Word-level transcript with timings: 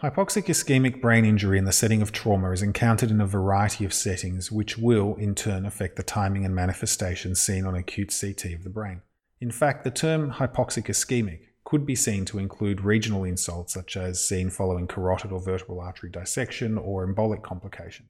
Hypoxic 0.00 0.44
ischemic 0.44 1.00
brain 1.00 1.24
injury 1.24 1.58
in 1.58 1.64
the 1.64 1.72
setting 1.72 2.00
of 2.00 2.12
trauma 2.12 2.52
is 2.52 2.62
encountered 2.62 3.10
in 3.10 3.20
a 3.20 3.26
variety 3.26 3.84
of 3.84 3.92
settings, 3.92 4.52
which 4.52 4.78
will, 4.78 5.16
in 5.16 5.34
turn, 5.34 5.66
affect 5.66 5.96
the 5.96 6.04
timing 6.04 6.44
and 6.44 6.54
manifestations 6.54 7.40
seen 7.40 7.66
on 7.66 7.74
acute 7.74 8.16
CT 8.16 8.52
of 8.54 8.62
the 8.62 8.70
brain. 8.70 9.02
In 9.40 9.50
fact, 9.50 9.82
the 9.82 9.90
term 9.90 10.34
hypoxic 10.34 10.86
ischemic 10.86 11.40
could 11.64 11.84
be 11.84 11.96
seen 11.96 12.24
to 12.26 12.38
include 12.38 12.82
regional 12.82 13.24
insults 13.24 13.74
such 13.74 13.96
as 13.96 14.24
seen 14.24 14.50
following 14.50 14.86
carotid 14.86 15.32
or 15.32 15.40
vertebral 15.40 15.80
artery 15.80 16.10
dissection 16.10 16.78
or 16.78 17.04
embolic 17.04 17.42
complication. 17.42 18.08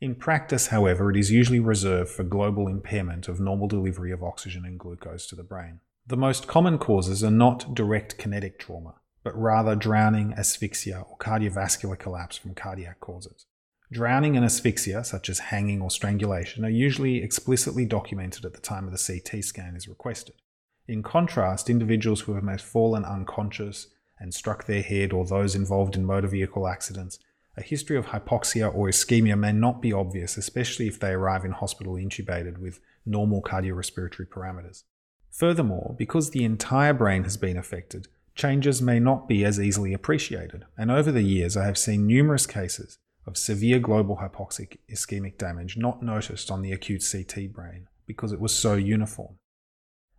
In 0.00 0.14
practice, 0.14 0.68
however, 0.68 1.10
it 1.10 1.16
is 1.16 1.32
usually 1.32 1.58
reserved 1.58 2.10
for 2.10 2.22
global 2.22 2.68
impairment 2.68 3.26
of 3.26 3.40
normal 3.40 3.66
delivery 3.66 4.12
of 4.12 4.22
oxygen 4.22 4.64
and 4.64 4.78
glucose 4.78 5.26
to 5.26 5.34
the 5.34 5.42
brain. 5.42 5.80
The 6.06 6.16
most 6.16 6.46
common 6.46 6.78
causes 6.78 7.24
are 7.24 7.30
not 7.32 7.74
direct 7.74 8.18
kinetic 8.18 8.60
trauma, 8.60 8.94
but 9.24 9.36
rather 9.36 9.74
drowning, 9.74 10.34
asphyxia, 10.34 11.04
or 11.08 11.16
cardiovascular 11.16 11.98
collapse 11.98 12.36
from 12.36 12.54
cardiac 12.54 13.00
causes. 13.00 13.46
Drowning 13.90 14.36
and 14.36 14.44
asphyxia, 14.44 15.04
such 15.04 15.28
as 15.28 15.38
hanging 15.38 15.80
or 15.80 15.90
strangulation, 15.90 16.64
are 16.64 16.70
usually 16.70 17.22
explicitly 17.22 17.84
documented 17.86 18.44
at 18.44 18.52
the 18.52 18.60
time 18.60 18.86
of 18.86 18.92
the 18.92 19.02
CT 19.02 19.42
scan 19.42 19.76
is 19.76 19.88
requested. 19.88 20.34
In 20.86 21.02
contrast, 21.02 21.70
individuals 21.70 22.22
who 22.22 22.34
have 22.34 22.44
most 22.44 22.64
fallen 22.64 23.04
unconscious 23.04 23.88
and 24.18 24.34
struck 24.34 24.66
their 24.66 24.82
head 24.82 25.12
or 25.12 25.24
those 25.24 25.54
involved 25.54 25.96
in 25.96 26.04
motor 26.04 26.28
vehicle 26.28 26.68
accidents, 26.68 27.18
a 27.56 27.62
history 27.62 27.96
of 27.96 28.06
hypoxia 28.06 28.72
or 28.74 28.88
ischemia 28.88 29.38
may 29.38 29.52
not 29.52 29.80
be 29.80 29.92
obvious, 29.92 30.36
especially 30.36 30.86
if 30.86 31.00
they 31.00 31.12
arrive 31.12 31.44
in 31.44 31.52
hospital 31.52 31.94
intubated 31.94 32.58
with 32.58 32.80
normal 33.06 33.40
cardiorespiratory 33.42 34.28
parameters. 34.28 34.82
Furthermore, 35.30 35.94
because 35.96 36.30
the 36.30 36.44
entire 36.44 36.92
brain 36.92 37.24
has 37.24 37.36
been 37.36 37.56
affected, 37.56 38.08
changes 38.34 38.82
may 38.82 38.98
not 38.98 39.28
be 39.28 39.44
as 39.44 39.60
easily 39.60 39.92
appreciated, 39.92 40.64
and 40.76 40.90
over 40.90 41.12
the 41.12 41.22
years 41.22 41.56
I 41.56 41.64
have 41.66 41.78
seen 41.78 42.06
numerous 42.06 42.46
cases 42.46 42.98
of 43.26 43.36
severe 43.36 43.78
global 43.78 44.16
hypoxic 44.16 44.78
ischemic 44.92 45.38
damage 45.38 45.76
not 45.76 46.02
noticed 46.02 46.50
on 46.50 46.62
the 46.62 46.72
acute 46.72 47.04
CT 47.10 47.52
brain 47.52 47.88
because 48.06 48.32
it 48.32 48.40
was 48.40 48.54
so 48.54 48.74
uniform. 48.74 49.38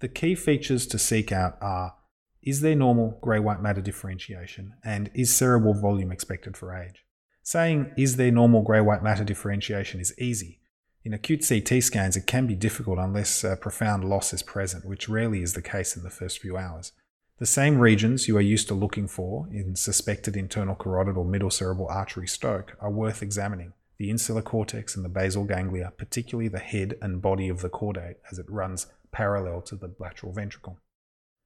The 0.00 0.08
key 0.08 0.34
features 0.34 0.86
to 0.88 0.98
seek 0.98 1.32
out 1.32 1.58
are 1.60 1.94
is 2.42 2.60
there 2.60 2.76
normal 2.76 3.18
grey 3.20 3.40
white 3.40 3.60
matter 3.60 3.80
differentiation 3.80 4.74
and 4.84 5.10
is 5.12 5.34
cerebral 5.34 5.74
volume 5.74 6.12
expected 6.12 6.56
for 6.56 6.74
age? 6.74 7.04
Saying 7.42 7.92
is 7.96 8.16
there 8.16 8.30
normal 8.30 8.62
grey 8.62 8.80
white 8.80 9.02
matter 9.02 9.24
differentiation 9.24 10.00
is 10.00 10.18
easy. 10.18 10.60
In 11.04 11.14
acute 11.14 11.46
CT 11.46 11.82
scans, 11.82 12.16
it 12.16 12.26
can 12.26 12.46
be 12.46 12.54
difficult 12.54 12.98
unless 12.98 13.42
uh, 13.42 13.56
profound 13.56 14.04
loss 14.04 14.32
is 14.32 14.42
present, 14.42 14.84
which 14.84 15.08
rarely 15.08 15.42
is 15.42 15.54
the 15.54 15.62
case 15.62 15.96
in 15.96 16.02
the 16.02 16.10
first 16.10 16.38
few 16.38 16.56
hours. 16.56 16.92
The 17.38 17.46
same 17.46 17.78
regions 17.78 18.26
you 18.26 18.36
are 18.36 18.40
used 18.40 18.66
to 18.66 18.74
looking 18.74 19.06
for 19.06 19.46
in 19.52 19.76
suspected 19.76 20.36
internal 20.36 20.74
carotid 20.74 21.16
or 21.16 21.24
middle 21.24 21.50
cerebral 21.50 21.86
artery 21.88 22.26
stoke 22.26 22.76
are 22.80 22.90
worth 22.90 23.22
examining 23.22 23.74
the 23.96 24.10
insular 24.10 24.42
cortex 24.42 24.96
and 24.96 25.04
the 25.04 25.08
basal 25.08 25.44
ganglia, 25.44 25.92
particularly 25.96 26.48
the 26.48 26.58
head 26.58 26.96
and 27.00 27.22
body 27.22 27.48
of 27.48 27.62
the 27.62 27.68
caudate 27.68 28.16
as 28.30 28.40
it 28.40 28.50
runs 28.50 28.86
parallel 29.12 29.60
to 29.62 29.76
the 29.76 29.94
lateral 30.00 30.32
ventricle. 30.32 30.78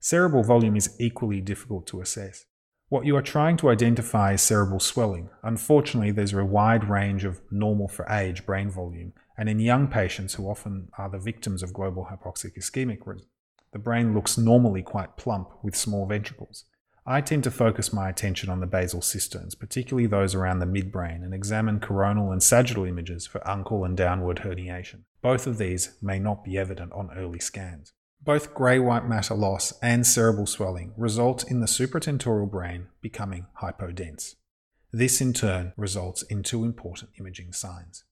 Cerebral 0.00 0.42
volume 0.42 0.76
is 0.76 0.96
equally 0.98 1.40
difficult 1.40 1.86
to 1.88 2.00
assess. 2.00 2.46
What 2.88 3.06
you 3.06 3.16
are 3.16 3.22
trying 3.22 3.56
to 3.58 3.68
identify 3.68 4.32
is 4.32 4.42
cerebral 4.42 4.80
swelling. 4.80 5.30
Unfortunately, 5.42 6.10
there's 6.10 6.32
a 6.32 6.44
wide 6.44 6.88
range 6.88 7.24
of 7.24 7.40
normal 7.50 7.88
for 7.88 8.06
age 8.08 8.44
brain 8.44 8.70
volume, 8.70 9.12
and 9.38 9.48
in 9.48 9.60
young 9.60 9.86
patients 9.86 10.34
who 10.34 10.48
often 10.48 10.88
are 10.98 11.10
the 11.10 11.18
victims 11.18 11.62
of 11.62 11.72
global 11.72 12.08
hypoxic 12.10 12.56
ischemic 12.56 13.06
the 13.76 13.82
brain 13.82 14.14
looks 14.14 14.38
normally 14.38 14.82
quite 14.82 15.18
plump 15.18 15.50
with 15.62 15.76
small 15.76 16.06
ventricles. 16.06 16.64
I 17.04 17.20
tend 17.20 17.44
to 17.44 17.50
focus 17.50 17.92
my 17.92 18.08
attention 18.08 18.48
on 18.48 18.60
the 18.60 18.66
basal 18.66 19.02
cisterns, 19.02 19.54
particularly 19.54 20.06
those 20.06 20.34
around 20.34 20.60
the 20.60 20.66
midbrain, 20.66 21.22
and 21.22 21.34
examine 21.34 21.78
coronal 21.78 22.32
and 22.32 22.42
sagittal 22.42 22.86
images 22.86 23.26
for 23.26 23.46
uncal 23.46 23.84
and 23.84 23.94
downward 23.94 24.38
herniation. 24.38 25.00
Both 25.20 25.46
of 25.46 25.58
these 25.58 25.94
may 26.00 26.18
not 26.18 26.42
be 26.42 26.56
evident 26.56 26.94
on 26.94 27.10
early 27.14 27.38
scans. 27.38 27.92
Both 28.22 28.54
grey 28.54 28.78
white 28.78 29.06
matter 29.06 29.34
loss 29.34 29.78
and 29.82 30.06
cerebral 30.06 30.46
swelling 30.46 30.94
result 30.96 31.44
in 31.50 31.60
the 31.60 31.66
supratentorial 31.66 32.50
brain 32.50 32.86
becoming 33.02 33.46
hypodense. 33.60 34.36
This 34.90 35.20
in 35.20 35.34
turn 35.34 35.74
results 35.76 36.22
in 36.22 36.42
two 36.42 36.64
important 36.64 37.10
imaging 37.20 37.52
signs. 37.52 38.04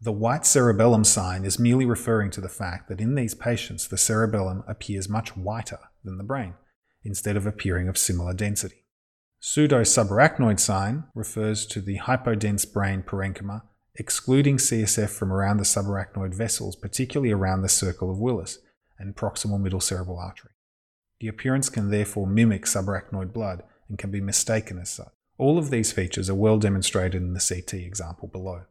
The 0.00 0.12
white 0.12 0.46
cerebellum 0.46 1.02
sign 1.02 1.44
is 1.44 1.58
merely 1.58 1.84
referring 1.84 2.30
to 2.32 2.40
the 2.40 2.48
fact 2.48 2.88
that 2.88 3.00
in 3.00 3.16
these 3.16 3.34
patients 3.34 3.88
the 3.88 3.98
cerebellum 3.98 4.62
appears 4.68 5.08
much 5.08 5.36
whiter 5.36 5.80
than 6.04 6.18
the 6.18 6.24
brain, 6.24 6.54
instead 7.02 7.36
of 7.36 7.46
appearing 7.46 7.88
of 7.88 7.98
similar 7.98 8.32
density. 8.32 8.84
Pseudo 9.40 9.82
subarachnoid 9.82 10.60
sign 10.60 11.04
refers 11.14 11.66
to 11.66 11.80
the 11.80 11.98
hypodense 11.98 12.64
brain 12.72 13.02
parenchyma, 13.02 13.62
excluding 13.96 14.56
CSF 14.56 15.10
from 15.10 15.32
around 15.32 15.56
the 15.56 15.64
subarachnoid 15.64 16.32
vessels, 16.32 16.76
particularly 16.76 17.32
around 17.32 17.62
the 17.62 17.68
circle 17.68 18.08
of 18.08 18.18
Willis 18.18 18.58
and 19.00 19.16
proximal 19.16 19.60
middle 19.60 19.80
cerebral 19.80 20.18
artery. 20.18 20.52
The 21.18 21.28
appearance 21.28 21.68
can 21.68 21.90
therefore 21.90 22.28
mimic 22.28 22.66
subarachnoid 22.66 23.32
blood 23.32 23.64
and 23.88 23.98
can 23.98 24.12
be 24.12 24.20
mistaken 24.20 24.78
as 24.78 24.90
such. 24.90 25.10
All 25.38 25.58
of 25.58 25.70
these 25.70 25.90
features 25.90 26.30
are 26.30 26.36
well 26.36 26.58
demonstrated 26.58 27.20
in 27.20 27.32
the 27.32 27.40
CT 27.40 27.74
example 27.74 28.28
below. 28.28 28.62